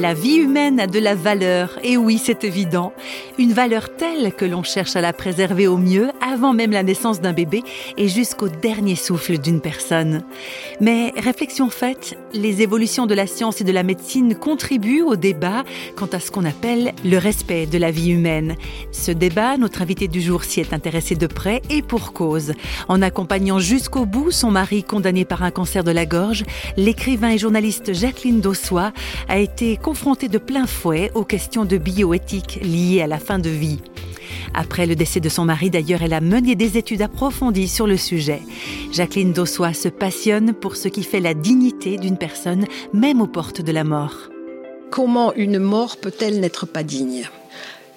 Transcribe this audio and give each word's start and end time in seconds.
La 0.00 0.14
vie 0.14 0.36
humaine 0.36 0.78
a 0.78 0.86
de 0.86 1.00
la 1.00 1.16
valeur, 1.16 1.76
et 1.82 1.96
oui, 1.96 2.20
c'est 2.22 2.44
évident. 2.44 2.92
Une 3.36 3.52
valeur 3.52 3.96
telle 3.96 4.32
que 4.32 4.44
l'on 4.44 4.62
cherche 4.62 4.94
à 4.94 5.00
la 5.00 5.12
préserver 5.12 5.66
au 5.66 5.76
mieux 5.76 6.10
avant 6.20 6.52
même 6.52 6.70
la 6.70 6.84
naissance 6.84 7.20
d'un 7.20 7.32
bébé 7.32 7.64
et 7.96 8.06
jusqu'au 8.06 8.48
dernier 8.48 8.94
souffle 8.94 9.38
d'une 9.38 9.60
personne. 9.60 10.22
Mais 10.80 11.12
réflexion 11.16 11.68
faite, 11.68 12.16
les 12.32 12.62
évolutions 12.62 13.06
de 13.06 13.14
la 13.14 13.26
science 13.26 13.60
et 13.60 13.64
de 13.64 13.72
la 13.72 13.82
médecine 13.82 14.36
contribuent 14.36 15.02
au 15.02 15.16
débat 15.16 15.64
quant 15.96 16.06
à 16.12 16.20
ce 16.20 16.30
qu'on 16.30 16.44
appelle 16.44 16.92
le 17.04 17.18
respect 17.18 17.66
de 17.66 17.78
la 17.78 17.90
vie 17.90 18.10
humaine. 18.10 18.54
Ce 18.92 19.10
débat, 19.10 19.56
notre 19.56 19.82
invité 19.82 20.06
du 20.06 20.20
jour 20.20 20.44
s'y 20.44 20.60
est 20.60 20.72
intéressé 20.72 21.16
de 21.16 21.26
près 21.26 21.60
et 21.70 21.82
pour 21.82 22.12
cause. 22.12 22.52
En 22.86 23.02
accompagnant 23.02 23.58
jusqu'au 23.58 24.06
bout 24.06 24.30
son 24.30 24.52
mari 24.52 24.84
condamné 24.84 25.24
par 25.24 25.42
un 25.42 25.50
cancer 25.50 25.82
de 25.82 25.90
la 25.90 26.06
gorge, 26.06 26.44
l'écrivain 26.76 27.30
et 27.30 27.38
journaliste 27.38 27.94
Jacqueline 27.94 28.40
Dossois 28.40 28.92
a 29.28 29.38
été 29.38 29.76
confrontée 29.88 30.28
de 30.28 30.36
plein 30.36 30.66
fouet 30.66 31.10
aux 31.14 31.24
questions 31.24 31.64
de 31.64 31.78
bioéthique 31.78 32.60
liées 32.60 33.00
à 33.00 33.06
la 33.06 33.18
fin 33.18 33.38
de 33.38 33.48
vie. 33.48 33.80
Après 34.52 34.84
le 34.84 34.94
décès 34.94 35.18
de 35.18 35.30
son 35.30 35.46
mari, 35.46 35.70
d'ailleurs, 35.70 36.02
elle 36.02 36.12
a 36.12 36.20
mené 36.20 36.56
des 36.56 36.76
études 36.76 37.00
approfondies 37.00 37.68
sur 37.68 37.86
le 37.86 37.96
sujet. 37.96 38.42
Jacqueline 38.92 39.32
Dossois 39.32 39.72
se 39.72 39.88
passionne 39.88 40.52
pour 40.52 40.76
ce 40.76 40.88
qui 40.88 41.02
fait 41.02 41.20
la 41.20 41.32
dignité 41.32 41.96
d'une 41.96 42.18
personne, 42.18 42.66
même 42.92 43.22
aux 43.22 43.26
portes 43.26 43.62
de 43.62 43.72
la 43.72 43.82
mort. 43.82 44.28
Comment 44.90 45.32
une 45.32 45.58
mort 45.58 45.96
peut-elle 45.96 46.38
n'être 46.38 46.66
pas 46.66 46.82
digne? 46.82 47.26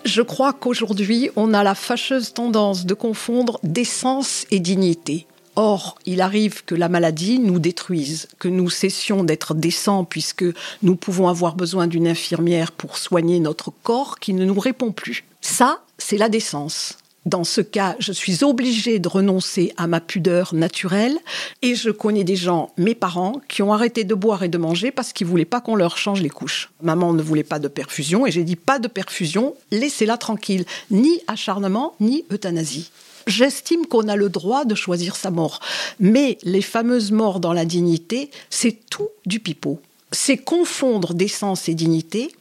Je 0.05 0.21
crois 0.21 0.54
qu'aujourd'hui, 0.54 1.30
on 1.35 1.54
a 1.54 1.62
la 1.62 1.76
fâcheuse 1.76 2.32
tendance 2.32 2.85
de 2.85 2.94
confondre 2.94 3.60
décence 3.63 4.46
et 4.49 4.62
dignité. 4.62 5.27
Or, 5.63 5.99
il 6.07 6.21
arrive 6.21 6.65
que 6.65 6.73
la 6.73 6.89
maladie 6.89 7.38
nous 7.38 7.59
détruise, 7.59 8.27
que 8.39 8.47
nous 8.47 8.71
cessions 8.71 9.23
d'être 9.23 9.53
décents 9.53 10.05
puisque 10.05 10.43
nous 10.81 10.95
pouvons 10.95 11.27
avoir 11.27 11.53
besoin 11.53 11.85
d'une 11.85 12.07
infirmière 12.07 12.71
pour 12.71 12.98
soigner 12.98 13.40
notre 13.40 13.71
corps 13.84 14.18
qui 14.18 14.34
ne 14.34 14.43
nous 14.43 14.59
répond 14.59 14.91
plus. 14.91 15.23
Ça, 15.40 15.81
c'est 15.99 16.18
la 16.18 16.29
décence. 16.29 16.98
Dans 17.27 17.43
ce 17.43 17.62
cas, 17.62 17.95
je 17.99 18.12
suis 18.12 18.43
obligée 18.43 18.98
de 18.98 19.07
renoncer 19.07 19.71
à 19.77 19.85
ma 19.85 20.01
pudeur 20.01 20.55
naturelle 20.55 21.20
et 21.62 21.75
je 21.75 21.91
connais 21.91 22.23
des 22.23 22.35
gens, 22.35 22.71
mes 22.77 22.96
parents, 22.96 23.40
qui 23.48 23.62
ont 23.62 23.71
arrêté 23.71 24.03
de 24.03 24.15
boire 24.15 24.41
et 24.41 24.49
de 24.49 24.57
manger 24.57 24.90
parce 24.90 25.13
qu'ils 25.13 25.27
voulaient 25.27 25.46
pas 25.46 25.62
qu'on 25.62 25.75
leur 25.75 25.96
change 25.96 26.23
les 26.23 26.29
couches. 26.29 26.71
Maman 26.81 27.13
ne 27.13 27.21
voulait 27.21 27.43
pas 27.43 27.59
de 27.59 27.68
perfusion 27.68 28.25
et 28.25 28.31
j'ai 28.31 28.43
dit 28.43 28.55
pas 28.55 28.79
de 28.79 28.87
perfusion, 28.87 29.53
laissez-la 29.70 30.18
tranquille, 30.18 30.65
ni 30.90 31.21
acharnement, 31.27 31.93
ni 31.99 32.25
euthanasie. 32.31 32.90
J'estime 33.27 33.86
qu'on 33.86 34.08
a 34.08 34.16
le 34.16 34.30
droit 34.30 34.66
de 34.66 34.76
choisir 34.76 35.16
sa 35.16 35.32
mort. 35.32 35.60
Mais 36.00 36.38
les 36.44 36.62
fameuses 36.62 37.12
morts 37.12 37.40
dans 37.40 37.54
la 37.54 37.66
dignité, 37.66 38.32
c'est 38.50 38.77
tout 38.90 39.10
du 39.26 39.40
pipeau. 39.40 39.80
C'est 40.12 40.38
confondre 40.38 41.14
décence 41.14 41.70
et 41.70 41.74
dignité. 41.74 42.32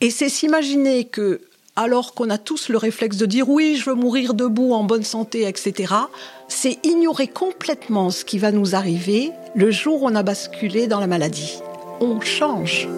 Et 0.00 0.10
c'est 0.10 0.28
s'imaginer 0.28 1.04
que, 1.04 1.40
alors 1.76 2.14
qu'on 2.14 2.30
a 2.30 2.38
tous 2.38 2.68
le 2.68 2.78
réflexe 2.78 3.16
de 3.16 3.26
dire 3.26 3.48
oui, 3.48 3.76
je 3.76 3.90
veux 3.90 3.96
mourir 3.96 4.34
debout, 4.34 4.72
en 4.72 4.84
bonne 4.84 5.04
santé, 5.04 5.46
etc., 5.46 5.94
c'est 6.48 6.78
ignorer 6.84 7.28
complètement 7.28 8.10
ce 8.10 8.24
qui 8.24 8.38
va 8.38 8.52
nous 8.52 8.74
arriver 8.74 9.32
le 9.54 9.70
jour 9.70 10.02
où 10.02 10.06
on 10.06 10.14
a 10.14 10.22
basculé 10.22 10.86
dans 10.86 11.00
la 11.00 11.06
maladie. 11.06 11.58
On 12.00 12.20
change. 12.20 12.88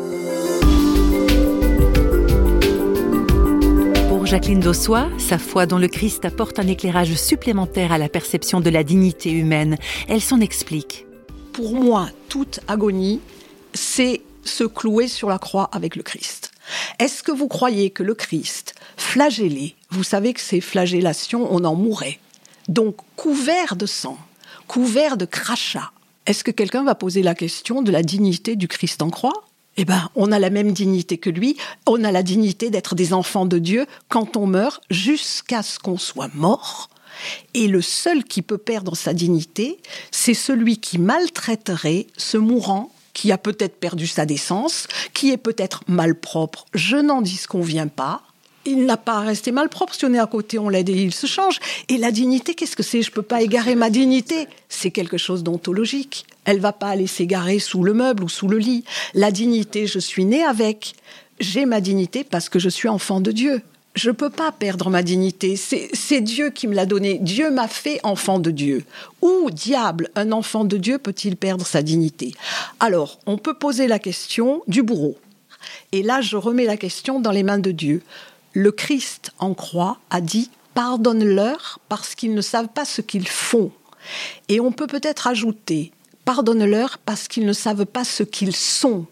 Jacqueline 4.31 4.61
Dossois, 4.61 5.09
sa 5.19 5.39
foi 5.39 5.67
dans 5.67 5.77
le 5.77 5.89
Christ 5.89 6.25
apporte 6.25 6.61
un 6.61 6.69
éclairage 6.69 7.17
supplémentaire 7.17 7.91
à 7.91 7.98
la 7.98 8.09
perception 8.09 8.61
de 8.61 8.70
la 8.70 8.84
dignité 8.84 9.33
humaine. 9.33 9.77
Elle 10.06 10.20
s'en 10.20 10.39
explique. 10.39 11.05
Pour 11.53 11.75
moi, 11.75 12.11
toute 12.28 12.61
agonie, 12.69 13.20
c'est 13.75 14.20
se 14.45 14.62
clouer 14.62 15.08
sur 15.08 15.28
la 15.28 15.41
croix 15.41 15.69
avec 15.73 15.97
le 15.97 16.05
Christ. 16.05 16.53
Est-ce 17.01 17.25
que 17.25 17.33
vous 17.33 17.48
croyez 17.48 17.91
que 17.91 18.05
le 18.05 18.14
Christ, 18.14 18.77
flagellé, 18.96 19.74
vous 19.90 20.05
savez 20.05 20.33
que 20.33 20.40
ces 20.40 20.61
flagellations, 20.61 21.52
on 21.52 21.64
en 21.64 21.74
mourait, 21.74 22.20
donc 22.69 22.98
couvert 23.17 23.74
de 23.74 23.86
sang, 23.86 24.17
couvert 24.69 25.17
de 25.17 25.24
crachats, 25.24 25.90
est-ce 26.27 26.45
que 26.45 26.52
quelqu'un 26.52 26.85
va 26.85 26.95
poser 26.95 27.24
la 27.24 27.35
question 27.35 27.83
de 27.83 27.90
la 27.90 28.05
dignité 28.05 28.55
du 28.55 28.69
Christ 28.69 29.02
en 29.02 29.11
croix? 29.11 29.49
Eh 29.77 29.85
ben, 29.85 30.08
on 30.14 30.33
a 30.33 30.39
la 30.39 30.51
même 30.51 30.73
dignité 30.73 31.19
que 31.19 31.31
lui, 31.31 31.57
on 31.86 32.05
a 32.05 32.13
la 32.13 32.23
dignité 32.23 32.70
d'être 32.70 32.95
des 32.95 33.13
enfants 33.13 33.47
de 33.47 33.58
Dieu 33.58 33.86
quand 34.08 34.36
on 34.36 34.47
meurt 34.47 34.83
jusqu'à 34.91 35.63
ce 35.63 35.79
qu'on 35.79 35.98
soit 35.98 36.35
mort. 36.35 36.91
Et 37.55 37.69
le 37.69 37.83
seul 37.83 38.25
qui 38.25 38.42
peut 38.42 38.58
perdre 38.58 38.97
sa 38.97 39.13
dignité, 39.13 39.79
c'est 40.11 40.35
celui 40.35 40.79
qui 40.79 40.98
maltraiterait 40.98 42.07
ce 42.17 42.36
mourant 42.36 42.92
qui 43.13 43.33
a 43.33 43.39
peut-être 43.39 43.77
perdu 43.79 44.07
sa 44.07 44.25
décence, 44.25 44.86
qui 45.14 45.31
est 45.31 45.36
peut-être 45.36 45.83
malpropre, 45.89 46.67
je 46.75 46.97
n'en 46.97 47.23
dis 47.23 47.41
qu'on 47.48 47.61
vient 47.61 47.89
pas, 47.89 48.23
il 48.64 48.84
n'a 48.84 48.96
pas 48.96 49.18
à 49.18 49.20
rester 49.20 49.52
malpropre. 49.52 49.94
Si 49.94 50.04
on 50.04 50.12
est 50.12 50.18
à 50.18 50.26
côté, 50.26 50.58
on 50.58 50.68
l'aide 50.68 50.88
et 50.88 51.02
il 51.02 51.14
se 51.14 51.26
change. 51.26 51.58
Et 51.88 51.96
la 51.96 52.10
dignité, 52.10 52.54
qu'est-ce 52.54 52.76
que 52.76 52.82
c'est? 52.82 53.02
Je 53.02 53.10
peux 53.10 53.22
pas 53.22 53.42
égarer 53.42 53.74
ma 53.74 53.90
dignité. 53.90 54.48
C'est 54.68 54.90
quelque 54.90 55.16
chose 55.16 55.42
d'ontologique. 55.42 56.26
Elle 56.44 56.60
va 56.60 56.72
pas 56.72 56.88
aller 56.88 57.06
s'égarer 57.06 57.58
sous 57.58 57.82
le 57.82 57.94
meuble 57.94 58.24
ou 58.24 58.28
sous 58.28 58.48
le 58.48 58.58
lit. 58.58 58.84
La 59.14 59.30
dignité, 59.30 59.86
je 59.86 59.98
suis 59.98 60.24
né 60.24 60.44
avec. 60.44 60.94
J'ai 61.40 61.64
ma 61.64 61.80
dignité 61.80 62.22
parce 62.22 62.48
que 62.48 62.58
je 62.58 62.68
suis 62.68 62.88
enfant 62.88 63.20
de 63.20 63.32
Dieu. 63.32 63.62
Je 63.94 64.10
peux 64.10 64.30
pas 64.30 64.52
perdre 64.52 64.88
ma 64.88 65.02
dignité. 65.02 65.56
C'est 65.56 66.20
Dieu 66.20 66.50
qui 66.50 66.68
me 66.68 66.74
l'a 66.74 66.86
donnée. 66.86 67.18
Dieu 67.20 67.50
m'a 67.50 67.66
fait 67.66 67.98
enfant 68.04 68.38
de 68.38 68.50
Dieu. 68.50 68.84
Où, 69.20 69.50
diable, 69.50 70.10
un 70.14 70.30
enfant 70.32 70.64
de 70.64 70.77
Dieu 70.77 70.98
peut-il 70.98 71.36
perdre 71.36 71.66
sa 71.66 71.82
dignité? 71.82 72.34
Alors, 72.78 73.18
on 73.27 73.36
peut 73.36 73.54
poser 73.54 73.88
la 73.88 73.98
question 73.98 74.62
du 74.68 74.82
bourreau. 74.82 75.16
Et 75.92 76.02
là, 76.02 76.20
je 76.20 76.36
remets 76.36 76.66
la 76.66 76.77
question 76.77 77.20
dans 77.20 77.32
les 77.32 77.42
mains 77.42 77.58
de 77.58 77.72
Dieu 77.72 78.02
le 78.52 78.72
Christ 78.72 79.33
en 79.38 79.55
croix 79.55 79.98
a 80.11 80.20
dit 80.20 80.50
pardonne-leur 80.74 81.78
parce 81.88 82.14
qu'ils 82.14 82.34
ne 82.34 82.40
savent 82.40 82.68
pas 82.68 82.84
ce 82.84 83.00
qu'ils 83.00 83.28
font. 83.28 83.70
Et 84.48 84.61
on 84.61 84.72
peut 84.72 84.86
peut-être 84.86 85.27
ajouter 85.27 85.92
pardonne-leur 86.24 86.98
parce 86.98 87.28
qu'ils 87.28 87.46
ne 87.46 87.52
savent 87.52 87.86
pas 87.86 88.05
ce 88.05 88.22
qu'ils 88.22 88.55
sont. 88.55 89.06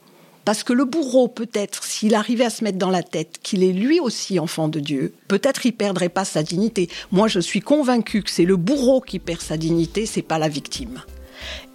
Parce 0.44 0.62
que 0.62 0.72
le 0.72 0.84
bourreau, 0.84 1.28
peut-être, 1.28 1.84
s'il 1.84 2.15
arrivait 2.15 2.47
à 2.47 2.50
se 2.50 2.65
mettre 2.65 2.78
dans 2.78 2.91
la 2.91 3.03
tête 3.03 3.38
qu'il 3.43 3.62
est 3.62 3.72
lui 3.72 4.00
aussi 4.00 4.38
enfant 4.38 4.69
de 4.69 4.81
Dieu, 4.81 5.12
peut-être 5.27 5.66
il 5.66 5.72
perdrait 5.72 6.09
pas 6.09 6.25
sa 6.25 6.43
dignité. 6.43 6.88
Moi, 7.12 7.28
je 7.28 7.41
suis 7.41 7.60
convaincu 7.60 8.22
que 8.22 8.31
c'est 8.31 8.44
le 8.44 8.56
bourreau 8.56 9.00
qui 9.00 9.19
perd 9.19 9.43
sa 9.43 9.56
dignité, 9.56 10.06
c'est 10.06 10.22
pas 10.22 10.38
la 10.38 10.48
victime. 10.48 11.03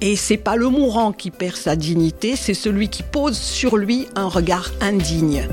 Et 0.01 0.15
c'est 0.15 0.37
pas 0.37 0.55
le 0.55 0.69
mourant 0.69 1.11
qui 1.11 1.29
perd 1.29 1.55
sa 1.55 1.75
dignité, 1.75 2.35
c'est 2.35 2.53
celui 2.53 2.89
qui 2.89 3.03
pose 3.03 3.37
sur 3.37 3.77
lui 3.77 4.07
un 4.15 4.27
regard 4.27 4.71
indigne. 4.81 5.47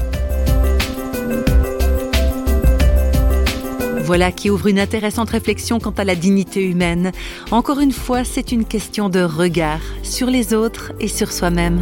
Voilà 4.10 4.32
qui 4.32 4.50
ouvre 4.50 4.66
une 4.66 4.80
intéressante 4.80 5.30
réflexion 5.30 5.78
quant 5.78 5.94
à 5.96 6.02
la 6.02 6.16
dignité 6.16 6.68
humaine. 6.68 7.12
Encore 7.52 7.78
une 7.78 7.92
fois, 7.92 8.24
c'est 8.24 8.50
une 8.50 8.64
question 8.64 9.08
de 9.08 9.20
regard 9.20 9.78
sur 10.02 10.26
les 10.26 10.52
autres 10.52 10.90
et 10.98 11.06
sur 11.06 11.30
soi-même. 11.30 11.80